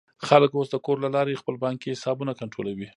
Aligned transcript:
خلک 0.27 0.51
اوس 0.55 0.67
د 0.71 0.75
کور 0.85 0.97
له 1.05 1.09
لارې 1.15 1.39
خپل 1.41 1.55
بانکي 1.63 1.87
حسابونه 1.93 2.31
کنټرولوي. 2.39 2.87